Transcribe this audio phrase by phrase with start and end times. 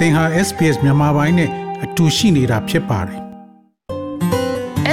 [0.00, 1.50] သင်ဟာ SPS မြန်မာပိုင်းနဲ့
[1.84, 3.20] အတူရှိနေတာဖြစ်ပါတယ်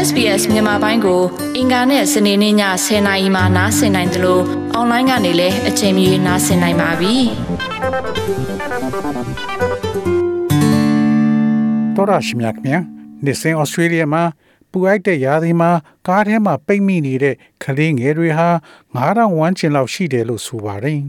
[0.08, 1.22] SBS မြန်မာပိုင်းကို
[1.58, 2.56] အင်ကာနဲ့စနေနေ့ည
[2.86, 4.44] 10:00နာရီမှနားဆင်နိုင်တယ်လို့
[4.74, 7.16] အွန်လိုင်းကနေလည်းအချိန်မီနားဆင်နိုင်ပါပြီ။
[11.96, 12.82] တော်ရရှိမြခင်
[13.26, 14.24] နေစင်ဩစတြေးလျမှာ
[14.72, 15.72] ပူအိုက်တဲ့ရာသီမှာ
[16.08, 18.50] ကားထဲမှာပိတ်မိနေတဲ့ကလေးငယ်တွေဟာ
[18.96, 21.00] 9000ဝန်းကျင်လောက်ရှိတယ်လို့ဆိုပါတယ်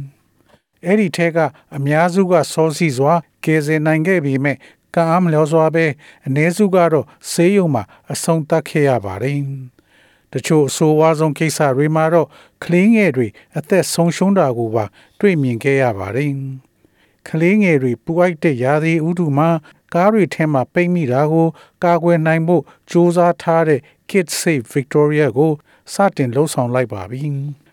[0.87, 1.39] အဲ့ဒီထဲက
[1.77, 3.15] အများစုကစောစီစွာ
[3.45, 4.57] ကယ်ဆယ်နိုင်ခဲ့ပေမဲ့
[4.95, 5.85] ကံအားမလျော်စွာပဲ
[6.27, 7.83] အ ਨੇ စုကတော့ဆေးရုံမှာ
[8.13, 9.41] အဆုံးသတ်ခဲ့ရပါတယ်
[10.33, 12.29] တချို့အဆိုးဝါးဆုံးကိစ္စတွေမှာတော့
[12.65, 13.27] ကလေးငယ်တွေ
[13.59, 14.85] အသက်ဆုံးရှုံးတာကိုပါ
[15.21, 16.33] တွေ့မြင်ခဲ့ရပါတယ်
[17.29, 19.49] ကလေးငယ်တွေပူအိုက်တဲ့ရာသီဥတုမှာ
[19.95, 21.47] ကားတွေထဲမှာပိတ်မိတာကို
[21.85, 25.53] ကာကွယ်နိုင်ဖို့စူးစမ်းထားတဲ့ Kids Safe Victoria ကို
[25.95, 27.23] စတင်လှုပ်ဆောင်လိုက်ပါပြီ။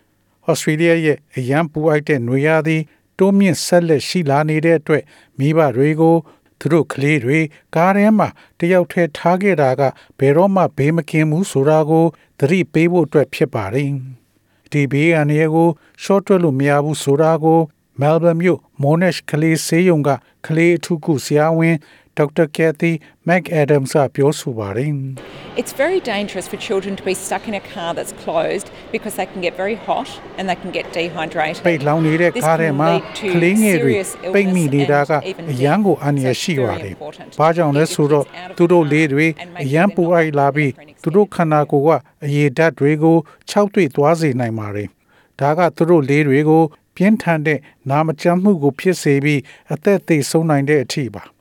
[0.50, 2.76] Australia ရဲ့အရန်ပူအိုက်တဲ့နွေရာသီ
[3.18, 5.02] တိုးမြင့်ဆက်လက်ရှိလာနေတဲ့အတွက်
[5.38, 6.16] မိဘတွေကို
[6.60, 7.38] သူတို့ကလေးတွေ
[7.74, 9.82] ကားထဲမှာတယောက်တည်းထားခဲ့တာက
[10.18, 12.04] ဘယ်တော့မှဘေးမကင်းဘူးဆိုတာကို
[12.38, 13.90] သတိပေးဖို့အတွက်ဖြစ်ပါတယ်။
[14.72, 15.68] ဒီဘေးအန္တရာယ်ကို
[16.02, 17.60] ရှော့တွက်လို့မရဘူးဆိုတာကို
[18.00, 20.10] Melbourne မြို့ Monash ကလေးဆေးရုံက
[20.46, 21.76] ကလေးအထူးကုဆရာဝန်
[22.18, 22.46] Dr.
[22.56, 22.92] Kathy
[23.28, 24.92] McAdams ကပြောဆိုပါတယ်။
[25.60, 29.26] It's very dangerous for children to be stuck in a car that's closed because they
[29.32, 30.08] can get very hot
[30.38, 31.62] and they can get dehydrated.
[31.68, 35.96] ပိတ်လောင်နေတဲ့ This ကားထဲ can မှာ lead to ကလေးငယ်တွေ serious ပိတ်မိ illness နေတာက and even အရန်ကို
[35.96, 36.02] death.
[36.04, 38.56] အန္တရာယ် So ရှိ it's ပါ very တယ် important ။ဘာကြောင့်လဲ to keep ဆိုတော့ kids out of
[38.58, 41.90] သူတို့ the လေးတွေ and make အရန် them ပူအိုက်လာပြီး for an သူတို့ extended ခန္ဓာကိုယ်က
[42.24, 43.16] အရေဓာတ်တွေကို
[43.48, 44.88] ခြောက်သွေ့သွားစေနိုင်ပါတယ်။
[45.40, 46.62] ဒါကသူတို့လေးတွေကို
[46.96, 47.58] ပြင်းထန်တဲ့
[47.90, 49.40] နာမကျန်းမှုကိုဖြစ်စေပြီး
[49.72, 51.24] အသက်သေဆုံးနိုင်တဲ့အထိပါ။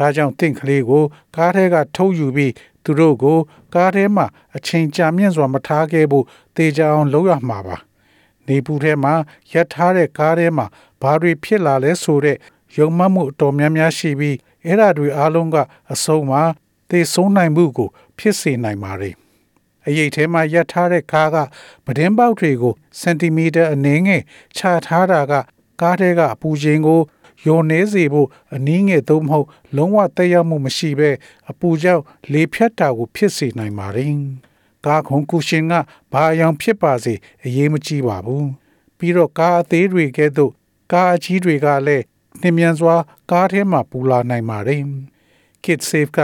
[0.00, 1.04] ဒါကြောင့်တင့်ကလေးကို
[1.36, 2.52] ကားထဲကထုတ်ယူပြီး
[2.84, 3.38] သူတို့ကို
[3.74, 6.24] ကားထဲမှာအချိန်ကြာမြင့်စွာမထားခဲ့ဖို့
[6.56, 7.76] တေချာအောင်လုပ်ရမှာပါ။
[8.46, 9.14] နေပူထဲမှာ
[9.52, 10.66] ရက်ထားတဲ့ကားထဲမှာ
[11.02, 12.36] ဘာတွေဖြစ်လာလဲဆိုတဲ့
[12.76, 15.56] ယုံမှတ်မှုအတော်များများရှိပြီးအဲ့ဓာတွေအားလုံးက
[15.92, 16.42] အဆုံးမှာ
[16.90, 19.14] သေဆုံးနိုင်မှုကို ဖြစ်စေနိုင်ပါတယ်။
[19.86, 21.36] အရေးထဲမှာရက်ထားတဲ့ကားက
[21.84, 24.22] ပဒင်းပေါက်တွေကိုစင်တီမီတာအနည်းငယ်
[24.56, 25.32] ခြာထားတာက
[25.80, 27.00] ကားထဲကအပူချိန်ကို
[27.46, 29.46] ယိုနေစေဖို့အနည်းငယ်သို့မဟုတ်
[29.76, 31.10] လုံးဝတက်ရောက်မှုမရှိဘဲ
[31.50, 32.02] အပူကြောင့်
[32.32, 34.14] လေဖြတ်တာကိုဖြစ်စေနိုင်ပါတယ်။
[34.86, 35.72] ကားခုံကူရှင်က
[36.12, 37.14] ဘာအယောင်ဖြစ်ပါစေ
[37.44, 38.44] အရေးမကြီးပါဘူး။
[38.98, 40.52] ပြီးတော့ကားအသေးတွေကဲ့သို့
[40.92, 42.04] ကားအကြီးတွေကလည်း
[42.40, 42.94] နှင်းမြန်စွာ
[43.30, 44.82] ကားထဲမှာပူလာနိုင်ပါတယ်။
[45.64, 46.20] Kid Safe က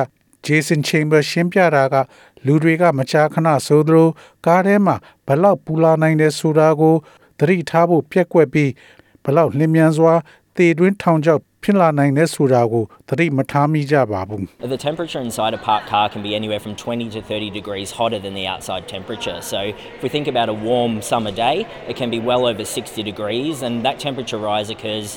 [0.47, 1.95] Jason Chamber ရှင်းပြတာက
[2.47, 4.09] လူတွေကမကြာခဏဆိုသလို
[4.47, 4.97] ကားထဲမှာ
[5.27, 6.95] ဘလောက်ပူလာနိုင်တယ်ဆိုတာကို
[7.39, 8.71] သတိထားဖို့ပြက်ကွက်ပြီး
[9.25, 10.15] ဘလောက်လျင်မြန်စွာ
[10.58, 14.44] သေတွင်းထောင်ချောက်ဖြစ်လာနိုင်တယ်ဆိုတာကိုသတိမထားမိကြပါဘူး
[14.76, 18.20] The temperature inside a parked car can be anywhere from 20 to 30 degrees hotter
[18.26, 19.38] than the outside temperature.
[19.54, 19.60] So,
[19.98, 21.56] if we think about a warm summer day,
[21.92, 25.08] it can be well over 60 degrees, and that temperature rise occurs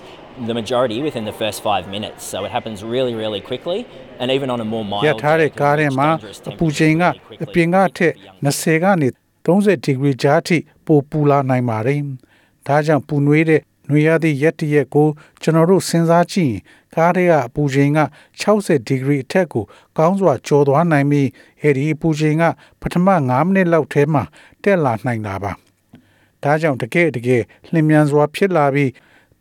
[0.50, 2.20] the majority within the first five minutes.
[2.32, 3.78] So, it happens really, really quickly,
[4.20, 6.38] and even on a more mild ရထားတဲ့ day, it ကား can ထဲ reach မှာ dangerous
[6.50, 9.08] အပူချိန်က temperatures really အ quickly, ပြင်ကထက် particularly for young 20ကနေ
[9.46, 10.56] 30ဒီဂရီကြားထိ
[10.86, 12.00] ပိုပူလာနိုင်ပါတယ်။
[12.66, 15.07] ဒါကြောင့်ပူနွေးတဲ့ နွေရသည့်ရက်တစ်ရက်ကို
[15.41, 16.61] ကျွန်တော်တို့စဉ်းစားကြည့်ရင်
[16.95, 17.99] ကားထဲကအပူချိန်က
[18.41, 19.63] 60ဒီဂရီအထက်ကို
[19.97, 21.29] ကောင်းစွာကျော်သွားနိုင်ပြီး
[21.61, 22.43] အဲဒီအပူချိန်က
[22.81, 24.23] ပထမ9မိနစ်လောက်ထဲမှာ
[24.63, 25.51] တက်လာနိုင်တာပါ။
[26.43, 28.91] ဒါကြောင့်တကယ်တကယ်လျင်မြန်စွာဖြစ်လာပြီး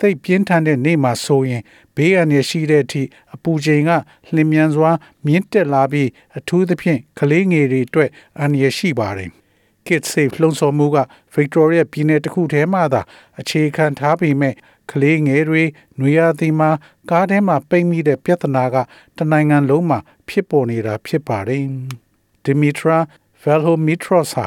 [0.00, 1.62] သိပ်ပြင်းထန်တဲ့နေ့မှာဆိုရင်
[1.96, 3.02] ဘေးအန္တရာယ်ရှိတဲ့အထိ
[3.34, 3.90] အပူချိန်က
[4.34, 4.90] လျင်မြန်စွာ
[5.26, 9.30] မြင့်တက်လာပြီးအထူးသဖြင့်ကလေးငယ်တွေအတွက်အန္တရာယ်ရှိပါတယ်။
[9.88, 10.98] Kid Safe လှုံ့ဆော်မှုက
[11.36, 13.00] Victoria ပြည်နယ်တစ်ခုထဲမှာသာ
[13.40, 14.54] အခြေခံထားပေမဲ့
[14.90, 15.62] ကလေးငယ်တွေ
[15.98, 16.70] နွေရာသီမှာ
[17.10, 18.76] ကားထဲမှာပိတ်မိတဲ့ပြဿနာက
[19.16, 19.98] တနိုင်ငံလုံးမှာ
[20.28, 21.64] ဖြစ်ပေါ်နေတာဖြစ်ပါတယ်။
[22.44, 22.98] Dimitra
[23.42, 24.46] Velhomitros ဟာ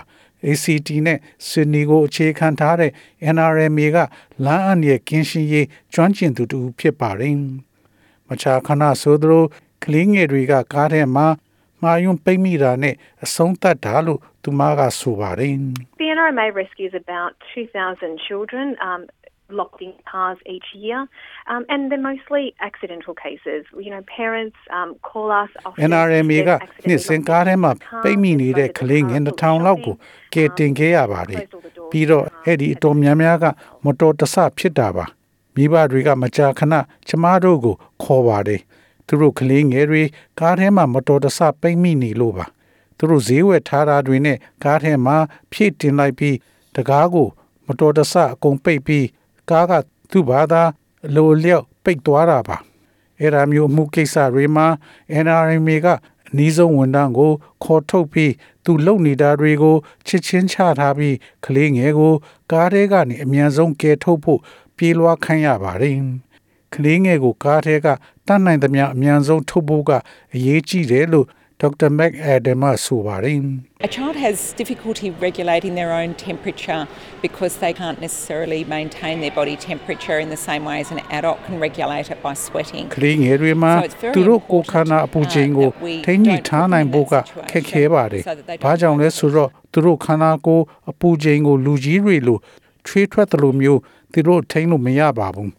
[0.50, 2.92] ACT နဲ့ Sydney ကိုအခြေခံထားတဲ့
[3.36, 3.98] NRMA က
[4.46, 7.36] လမ်းအန္တရာယ်ကင်းရှင်းရေးကျွမ်းကျင်သူတူဖြစ်ပါတယ်။
[8.28, 9.44] မချာခဏဆိုသလို
[9.84, 11.28] ကလေးငယ်တွေကကားထဲမှာ
[11.82, 15.54] မှာယွန်းပိတ်မိတာနဲ့အဆုံးသတ်တာလို့သူမကဆိုပါတယ်
[16.02, 19.02] The NRMA rescues about 2,000 children um,
[19.52, 21.08] locked in cars each year,
[21.48, 23.66] um, and they're mostly accidental cases.
[23.86, 25.92] You know, parents um, call us often.
[25.92, 29.96] NRMA က they've accidentally နှစ်စဉ်ကားထဲမှာ locked in ပိတ်မိနေတဲ့ကလေးငယ်တစ်ထောင်လောက်ကို
[30.34, 31.40] ကယ်တင်ခဲ့ရပါတယ်
[31.92, 33.46] ပြီးတော့အဲ့ဒီအတော်များများက
[33.84, 35.06] မတော်တဆဖြစ်တာပါ
[35.56, 36.74] မိဘတွေကမကြာခဏ
[37.08, 38.62] ကျမတို့ကိုခေါ်ပါတယ်
[39.12, 40.04] သူတို့ကလေးငယ်တွေ
[40.40, 42.46] ကားထဲမှာမတော်တဆပိတ်မိနေလို့ပါ
[42.98, 45.18] သူတို့ဈေးဝယ်ထားတာတွေနဲ့ကားထဲမှာ
[45.52, 46.36] ဖြည့်တင်လိုက်ပြီး
[46.76, 47.28] တကားကို
[47.68, 49.08] မတော်တဆအကုန်ပိတ်ပြီး
[49.50, 49.74] ကားက
[50.12, 50.64] သူ့ဘာသာ
[51.06, 52.58] အလိုအလျောက်ပိတ်သွားတာပါ
[53.20, 54.68] အဲ့ဒါမျိုးအမှုကိစ္စတွေမှာ
[55.26, 55.88] NRMA က
[56.30, 57.32] အနည်းဆုံးဝန်ထမ်းကို
[57.64, 58.34] ခေါ်ထုတ်ပြီး
[58.66, 59.76] သူလုပ်နေတာတွေကို
[60.08, 61.16] ချစ်ချင်းချထားပြီး
[61.46, 62.14] ကလေးငယ်ကို
[62.52, 64.40] ကားထဲကနေအမြန်ဆုံးကယ်ထုတ်ဖို့
[64.78, 65.96] ပြေးလွှားခိုင်းရပါတယ်။
[66.74, 67.88] ကလေးငယ်ကိုကားထဲက
[68.32, 69.92] တတတ်နိုင်သမျှအမြန်ဆုံးထုတ်ဖို့က
[70.36, 71.28] အရေးကြီးတယ်လို့
[71.62, 73.40] ဒေါက်တာမက်အဒမ်မဆိုပါတယ်
[73.88, 76.82] A child has difficulty regulating their own temperature
[77.26, 81.38] because they can't necessarily maintain their body temperature in the same way as an adult
[81.46, 82.86] can regulate it by sweating.
[82.98, 86.74] ကလေးငယ်တွေမှာ So it's very သူတို့ကိုယ် important, ခန္ဓာအပူချိန်ကို uh, that we ထိန်းညှိ don't ထား put them
[86.74, 92.38] နိုင် in ဖို့က that ခက် situation ခဲပါတယ် so that they don't ဘာကြောင့်လဲဆိုတော့သူတို့ခန္ဓာကိုယ်အပူချိန်ကိုလူကြီးတွေလို
[92.88, 93.80] ချွေးထွက်တယ်လို့မျိုး
[94.14, 95.52] သူတို့ထိန်းလို့မရပါဘူး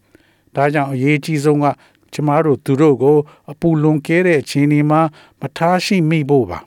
[0.55, 1.65] ဒါကြောင့်အရေးကြီးဆုံးက
[2.13, 3.17] ကျမတို့သူတို့ကို
[3.51, 5.01] အပူလွန်ကဲတဲ့အချိန်ဒီမှာ
[5.39, 6.59] မထားရှိမိဖို့ပါ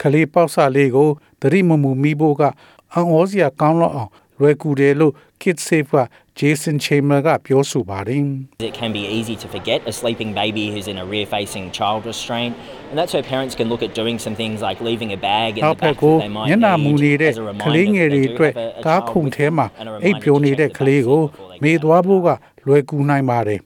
[0.00, 1.08] ခလေးပေါက်စလေးကို
[1.40, 2.42] သတိမမူမိဖို့က
[2.92, 4.10] အံ့ဩစရာကောင်းတော့အောင်
[4.40, 5.12] လွယ်ကူတယ်လို့
[5.42, 6.00] Kids Safe က
[6.40, 8.24] Jason Chamber ကပြောဆိုပါတယ်
[8.70, 12.00] It can be easy to forget a sleeping baby who's in a rear facing child
[12.10, 12.52] restraint,
[12.90, 15.62] and that's where parents can look at doing some things like leaving a bag in
[15.64, 17.94] နော the က်ဖက် back ကို that they might မျက်နှာမူနေ need တဲ့ as a ကလေး reminder
[17.96, 19.52] ငယ် that တွေ they do အတွက် have a, a ကား child ခုန် with ထဲ them
[19.58, 21.30] မှာ and a အိပ် reminder ပျော် to နေ check တဲ့ the ကလေး back ကို seat
[21.32, 22.28] before they မေ go သွားဖို့က
[22.66, 23.60] လွယ်ကူနိုင်ပါတယ်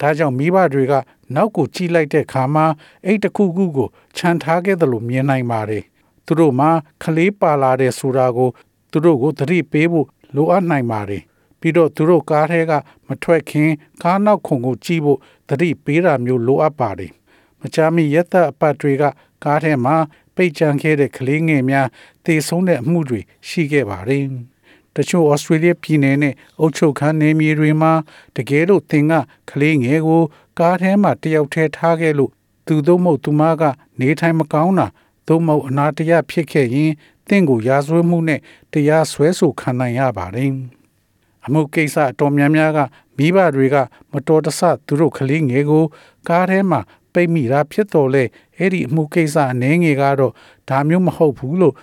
[0.00, 0.94] ဒါကြောင့်မိဘတွေက
[1.34, 2.66] နောက်ကိုကြည့်လိုက်တဲ့အခါမှာ
[3.06, 5.84] အိတ်တစ်ခုခုကိုခြံထားခဲ့တယ်လို့မြင်နိုင်ပါတယ်
[6.26, 6.70] သူတို့မှာ
[7.02, 8.50] ကလေးပါလာတဲ့ဆိုတာကို
[8.90, 11.22] သူတို့ကိုသတိပေးဖို့လိုအပ်နိုင်ပါတယ်
[11.60, 12.72] ပြီးတော့သူတို့ကားထဲက
[13.06, 13.70] မထွက်ခင်
[14.02, 15.18] ကားနောက်ခုံကိုကြည့်ဖို့
[15.48, 17.12] သတိပေးတာမျိုးလိုအပ်ပါတယ်
[17.60, 19.04] မချမ်းမီရက်သက်အပတ်တွေက
[19.44, 19.96] ကားထဲမှာ
[20.34, 21.88] ပိတ်ကြံခဲ့တဲ့ကလေးငယ်များ
[22.24, 24.24] တည်ဆုံးတဲ့အမှုတွေရှိခဲ့ပါတယ်။
[24.98, 27.92] တချို့ဩစတြေးလျပြည်နယ်နဲ့အုပ်ချုပ်ခန်းနယ်မြေတွေမှာ
[28.36, 29.12] တကယ်လို့သင်က
[29.50, 30.22] ကလေးငယ်ကို
[30.58, 32.32] ကားထဲမှာတယောက်တည်းထားခဲ့လို့
[32.66, 33.62] သူတို့မဟုတ်သူမက
[34.00, 34.86] နေထိုင်မကောင်းတာ
[35.28, 36.92] သို့မဟုတ်အနာတရဖြစ်ခဲ့ရင်
[37.28, 38.40] တင့်ကိုရာဇဝတ်မှုနဲ့
[38.72, 40.52] တရားစွဲဆိုခံနိုင်ရပါတယ်။
[41.46, 42.78] အမှုကိစ္စအတော်များများက
[43.16, 43.76] မိဘတွေက
[44.12, 45.84] မတော်တဆသူတို့ကလေးငယ်ကို
[46.28, 46.80] ကားထဲမှာ
[47.12, 48.24] ပိတ်မိတာဖြစ်တော်လဲ
[48.56, 50.32] အဲ့ဒီအမှုကိစ္စအနေငယ်ကတော့
[50.68, 51.74] ဒါမျိုးမဟုတ်ဘူးလို့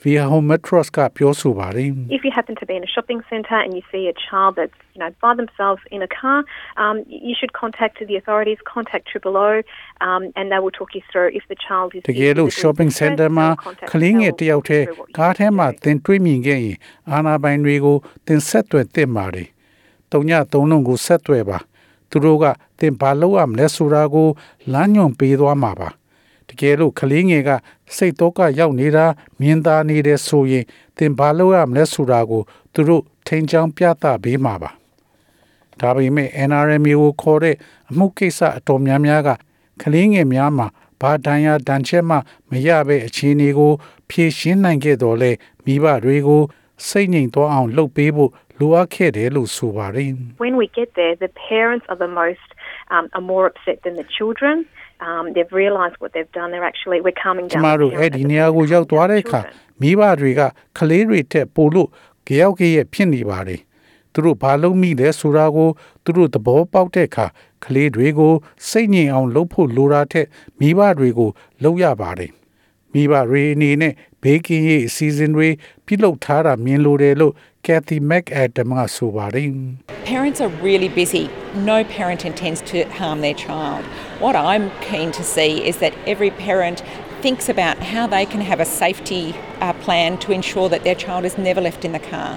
[0.00, 4.02] Dimitra Viahometros ကပြောဆိုပါတယ် If you happen to be in a shopping centre and you see
[4.14, 6.38] a child that's you know by themselves in a car,
[6.84, 6.96] um,
[7.28, 9.50] you should contact the authorities, contact Triple O,
[10.08, 12.02] um, and they will talk you through if the child is.
[12.10, 15.08] တကယ်လို့ exhibiting shopping distress, center မှာ they'll contact- ကလေးငယ် they'll တယောက် walk တည်း through what
[15.10, 15.84] you ကားထဲမှာ need to do.
[15.84, 16.76] သင်တွေ့မြင်ခဲ့ရင်
[17.10, 17.96] အာနာပိုင်တွေကို
[18.26, 19.48] သင်ဆက်သွယ်သင့်ပါတယ်။
[20.12, 21.58] တုံညသုံးလုံးကိုဆက်သွယ်ပါ။
[22.10, 22.44] သူတို့က
[22.80, 24.28] သင်ဘာလုပ်ရမလဲဆိုတာကို
[24.72, 25.99] လမ်းညွှန်ပေးသွားမှာပါ။တ
[26.61, 27.49] ကယ်လို့ကလေးငယ်က
[27.95, 29.05] စိတ်တော့ကရောက်နေတာ
[29.39, 30.65] မြင်သာနေတယ်ဆိုရင်
[30.97, 32.41] သင်ဘာလုပ်ရမလဲဆိုတာကို
[32.73, 34.71] သူတို့ထိန်ချောင်းပြသပေးမှာပါ။
[35.81, 37.55] ဒါပေမဲ့ NRMA ကိုခေါ်တဲ့
[37.89, 39.29] အမှုကိစ္စအတော်များများက
[39.81, 40.67] ကလေးငယ်များမှာ
[41.01, 42.17] ဘာဒဏ်ရာဒဏ်ချက်မှ
[42.51, 43.73] မရပဲအခြေအနေကို
[44.09, 45.31] ဖြေရှင်းနိုင်ခဲ့တော်လဲ
[45.65, 46.43] မိဘတွေကို
[46.87, 50.09] စိတ်ငြိမ်သွားအောင် လုပ်ပေးဖို့လိုအပ်ခဲ့တယ်လို့ဆိုပါတယ်
[50.45, 52.47] When we get there, the parents are the most
[52.95, 54.55] um, are more upset than the children.
[55.07, 56.49] Um, they've realised what they've done.
[56.53, 57.63] They're actually we're calming ကျ down.
[57.65, 59.07] မ the တို့ parent အဲ့ at ဒီ the နေရာ time ကို to ရောက် calm သွား
[59.07, 59.79] down တဲ့ the အခါ children.
[59.81, 60.41] မိဘတွေက
[60.77, 61.89] ကလေးတွေတက်ပို့လို့
[62.27, 63.61] ကြောက်ကြရဲ့ဖြစ်နေပါတယ်
[64.13, 65.69] သူတို့ဘာလုပ်မိလဲဆိုတာကို
[66.03, 67.25] သူတို့သဘောပေါက်တဲ့အခါ
[67.65, 68.33] ကလေးတွေကို
[68.69, 70.27] စိတ်ငြိမ်အောင်လုပ်ဖို့လိုတာထက်
[70.59, 71.29] မိဘတွေကို
[71.63, 72.31] လုပ်ရပါတယ်
[72.93, 75.47] မိဘတွေအနေနဲ့ဘေးကင်းရေးအစီအစဉ်တွေ
[75.85, 77.33] ပြုလုပ်ထားတာမြင်လိုတယ်လို့
[77.66, 79.50] Kathy McAdam ကဆိုပါတယ်
[80.14, 81.24] Parents are really busy.
[81.72, 83.82] No parent intends to harm their child.
[84.24, 86.78] What I'm keen to see is that every parent
[87.24, 89.24] thinks about how they can have a safety
[89.64, 92.30] uh, plan to ensure that their child is never left in the car.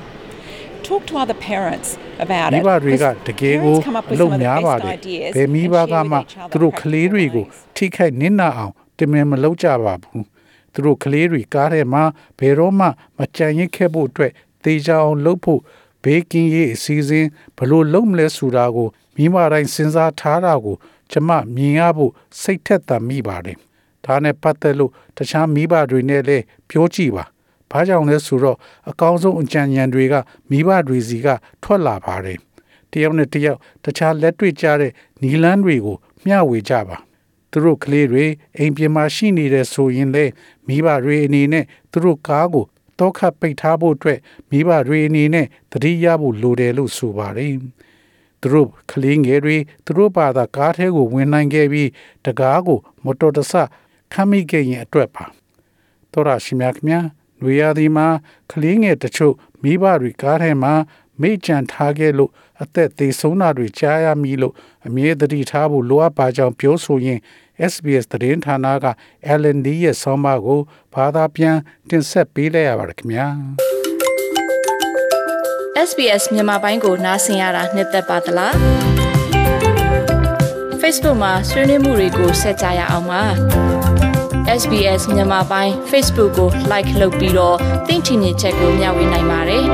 [0.88, 1.90] Talk to other parents
[2.26, 2.66] about မိ it.
[2.70, 4.98] ဘတွေက because တကယ်ကို parents come up အ with လုပ် some of the များပါ best တယ်
[5.00, 7.76] ideas ဘယ်မိ and ဘ share က with မှ each other သူတို့ကလေးတွေကို practical ways.
[7.78, 10.26] ထိခိုက်နစ်နာအောင်တင်မင်မလုပ်ကြပါဘူး
[10.74, 12.04] သူတို့ကလေးတွေကားထဲမှာ
[12.40, 12.86] ဘယ်တော့မှ
[13.18, 14.32] မကြံရစ်ခဲ့ဖို့အတွက်
[14.65, 15.61] တေချာအောင်လုပ်ဖို့
[16.05, 20.77] ဘေးကင်းရေးအစီအစဉ်ဘယ်လို့လုပ်မလဲဆိုတာကိုမိမတိုင်းစဉ်းစားထားတာကို
[21.11, 23.59] ကျမမြင်ရဖို့စိတ်ထက်သန်မိပါတယ်
[24.05, 27.25] ဒါနဲ့ပတ်သက်လို့တခြားမိဘတွေနဲ့လည်းပြောကြည့်ပါ။
[27.71, 28.59] ဘာကြောင့်လဲဆိုတော့
[28.91, 30.15] အကောင်းဆုံးအကြံဉာဏ်တွေက
[30.51, 31.29] မိဘတွေစီက
[31.63, 32.39] ထွက်လာပါတယ်။
[32.91, 34.93] တယောက်နဲ့တယောက်တခြားလက်တွေ့ကြတဲ့
[35.23, 36.97] နီလန်းတွေကိုမျှဝေကြပါ။
[37.51, 38.25] သူတို့ကလေးတွေ
[38.59, 40.25] အိမ်ပြင်မှာရှိနေတဲ့ဆိုရင်လေ
[40.67, 42.65] မိဘတွေအနေနဲ့သူတို့ကားကို
[42.99, 44.19] တောခတ်ပိတ်ထားဖို့အတွက်
[44.51, 47.55] မိဘတွေအနေနဲ့သတိရဖို့လိုတယ်လို့ဆိုပါတယ်။
[48.41, 51.91] သူတို့ကလေးငယ်တွေသူတို့ဘာသာကားထဲကိုဝင်နိုင်ခဲ့ပြီး
[52.25, 53.53] တကားကိုမတော်တဆ
[54.13, 55.25] ခမ်းမိခဲ့ရင်အတွက်ပါ
[56.13, 57.05] တော်ရရှိမြခင်များ
[57.41, 58.07] ຫນွေရသည်မှာ
[58.53, 60.75] ကလေးငယ်တချို့မိဘတွေကားထဲမှာ
[61.21, 62.31] မိကြံထားခဲ့လို့
[62.63, 64.55] အသက်သေးဆုံးတာတွေကြားရမည်လို့
[64.87, 67.21] အမြဲတတိထားဖို့လိုအပ်ပါကြောင်းပြောဆိုရင်
[67.73, 68.87] SBS သတင်းဌာနက
[69.41, 70.61] LND ရဲ့ဆောင်းပါးကို
[70.95, 71.57] ဘာသာပြန်
[71.89, 73.27] တင်ဆက်ပေးလိုက်ရပါတယ်ခင်ဗျာ
[75.89, 78.55] SBS မြန်မာပိုင်းကိုနားဆင်ရတာနှစ်သက်ပါတလား
[80.81, 83.23] Facebook မှာဆွေးနွေးမှုတွေကိုဆက်ကြရအောင်ပါ
[84.61, 87.57] SBS မြန်မာပိုင်း Facebook ကို like လုပ်ပြီးတော့
[87.87, 89.65] သင်ချင်တဲ့ချက်ကိုမျှဝေနိုင်ပါတယ်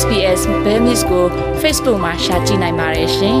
[0.00, 1.24] SBS Bemis ကို
[1.60, 3.40] Facebook မှာ share ကြည့်နိုင်ပါတယ်ရှင်